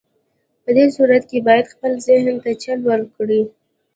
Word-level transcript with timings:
په 0.63 0.69
دې 0.77 0.85
صورت 0.95 1.23
کې 1.29 1.45
بايد 1.47 1.65
خپل 1.73 1.91
ذهن 2.07 2.35
ته 2.43 2.51
چل 2.63 2.79
ورکړئ. 2.89 3.41